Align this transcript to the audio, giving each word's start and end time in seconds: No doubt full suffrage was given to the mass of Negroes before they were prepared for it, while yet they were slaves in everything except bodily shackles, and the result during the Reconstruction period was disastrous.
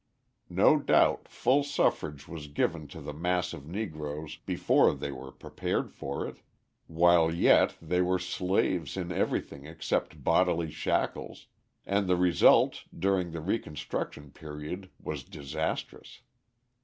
No 0.49 0.79
doubt 0.79 1.27
full 1.27 1.63
suffrage 1.63 2.27
was 2.27 2.47
given 2.47 2.87
to 2.87 3.01
the 3.01 3.13
mass 3.13 3.53
of 3.53 3.67
Negroes 3.67 4.35
before 4.35 4.95
they 4.95 5.11
were 5.11 5.31
prepared 5.31 5.93
for 5.93 6.27
it, 6.27 6.37
while 6.87 7.31
yet 7.31 7.75
they 7.79 8.01
were 8.01 8.17
slaves 8.17 8.97
in 8.97 9.11
everything 9.11 9.67
except 9.67 10.23
bodily 10.23 10.71
shackles, 10.71 11.45
and 11.85 12.07
the 12.09 12.17
result 12.17 12.85
during 12.97 13.29
the 13.29 13.41
Reconstruction 13.41 14.31
period 14.31 14.89
was 14.99 15.23
disastrous. 15.23 16.21